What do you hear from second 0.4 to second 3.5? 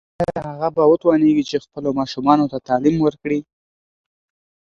هغه به وتوانیږي چې خپلو ماشومانو ته تعلیم ورکړي؟